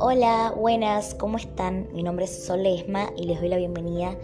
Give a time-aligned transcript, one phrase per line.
[0.00, 1.86] Hola, buenas, ¿cómo están?
[1.92, 4.16] Mi nombre es Solesma y les doy la bienvenida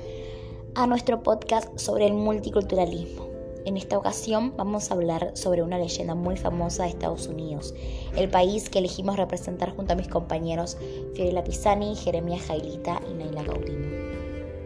[0.74, 3.28] a nuestro podcast sobre el multiculturalismo.
[3.64, 7.72] En esta ocasión vamos a hablar sobre una leyenda muy famosa de Estados Unidos,
[8.16, 10.76] el país que elegimos representar junto a mis compañeros
[11.14, 13.86] Fiorella Pisani, Jeremia Jailita y Naila Gaudino.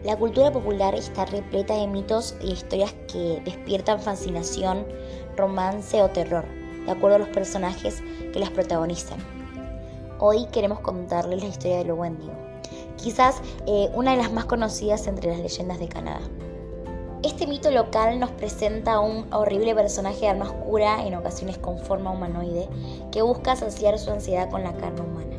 [0.03, 4.87] La cultura popular está repleta de mitos y historias que despiertan fascinación,
[5.37, 6.45] romance o terror,
[6.87, 8.01] de acuerdo a los personajes
[8.33, 9.44] que las protagonizan.
[10.17, 12.31] Hoy queremos contarles la historia del Wendigo,
[12.95, 16.21] quizás eh, una de las más conocidas entre las leyendas de Canadá.
[17.21, 21.79] Este mito local nos presenta a un horrible personaje de alma oscura, en ocasiones con
[21.79, 22.69] forma humanoide,
[23.11, 25.35] que busca saciar su ansiedad con la carne humana.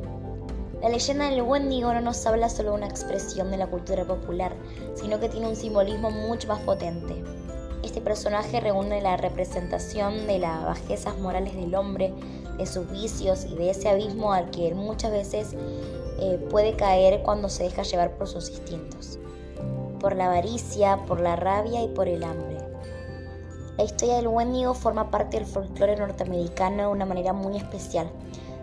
[0.82, 4.54] La leyenda del Wendigo no nos habla solo de una expresión de la cultura popular,
[4.94, 7.24] sino que tiene un simbolismo mucho más potente.
[7.86, 12.12] Este personaje reúne la representación de las bajezas morales del hombre,
[12.58, 15.54] de sus vicios y de ese abismo al que muchas veces
[16.18, 19.20] eh, puede caer cuando se deja llevar por sus instintos,
[20.00, 22.58] por la avaricia, por la rabia y por el hambre.
[23.78, 28.10] La historia del Wendigo forma parte del folclore norteamericano de una manera muy especial.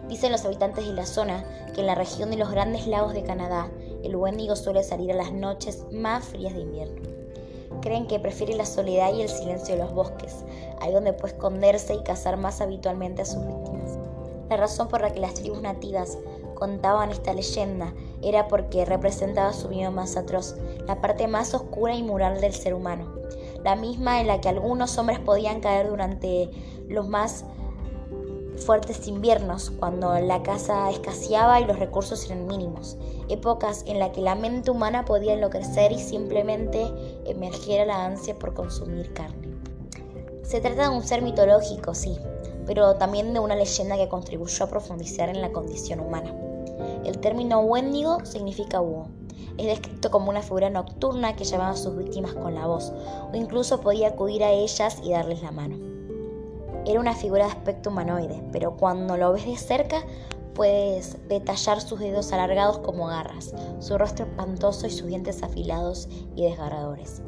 [0.09, 3.23] Dicen los habitantes de la zona que en la región de los grandes lagos de
[3.23, 3.71] Canadá,
[4.03, 7.22] el Wendigo suele salir a las noches más frías de invierno
[7.84, 10.45] creen que prefiere la soledad y el silencio de los bosques,
[10.80, 14.00] ahí donde puede esconderse y cazar más habitualmente a sus víctimas.
[14.50, 16.17] La razón por la que las tribus nativas
[16.56, 20.56] contaban esta leyenda era porque representaba su miedo más atroz,
[20.88, 23.14] la parte más oscura y moral del ser humano,
[23.64, 26.50] la misma en la que algunos hombres podían caer durante
[26.88, 27.44] los más
[28.64, 32.97] fuertes inviernos, cuando la caza escaseaba y los recursos eran mínimos,
[33.30, 36.91] épocas en las que la mente humana podía enloquecer y simplemente
[37.25, 39.50] emergiera la ansia por consumir carne.
[40.44, 42.18] Se trata de un ser mitológico, sí,
[42.66, 46.34] pero también de una leyenda que contribuyó a profundizar en la condición humana.
[47.03, 49.07] El término Wendigo significa búho.
[49.57, 52.91] Es descrito como una figura nocturna que llamaba a sus víctimas con la voz,
[53.31, 55.93] o incluso podía acudir a ellas y darles la mano.
[56.85, 60.03] Era una figura de aspecto humanoide, pero cuando lo ves de cerca
[60.53, 66.44] puedes detallar sus dedos alargados como garras, su rostro espantoso y sus dientes afilados y
[66.44, 67.21] desgarradores.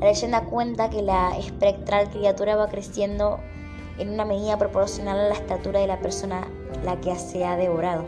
[0.00, 3.38] La leyenda cuenta que la espectral criatura va creciendo
[3.98, 6.46] en una medida proporcional a la estatura de la persona
[6.84, 8.04] la que se ha devorado.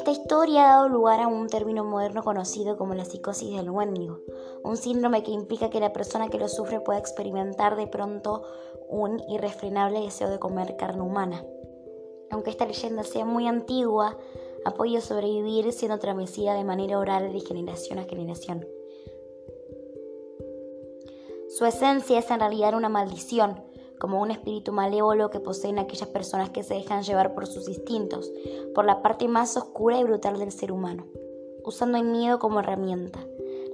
[0.00, 4.20] Esta historia ha dado lugar a un término moderno conocido como la psicosis del Wendigo,
[4.64, 8.42] un síndrome que implica que la persona que lo sufre pueda experimentar de pronto
[8.88, 11.44] un irrefrenable deseo de comer carne humana.
[12.30, 14.16] Aunque esta leyenda sea muy antigua,
[14.64, 18.66] ha podido sobrevivir siendo transmitida de manera oral de generación a generación.
[21.50, 23.62] Su esencia es en realidad una maldición,
[24.00, 28.32] como un espíritu malévolo que poseen aquellas personas que se dejan llevar por sus instintos,
[28.74, 31.06] por la parte más oscura y brutal del ser humano,
[31.64, 33.20] usando el miedo como herramienta.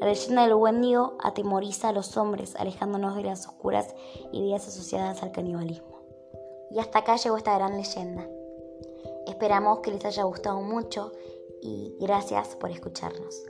[0.00, 3.94] La leyenda del Wendigo atemoriza a los hombres, alejándonos de las oscuras
[4.32, 6.02] ideas asociadas al canibalismo.
[6.70, 8.28] Y hasta acá llegó esta gran leyenda.
[9.26, 11.12] Esperamos que les haya gustado mucho
[11.62, 13.44] y gracias por escucharnos.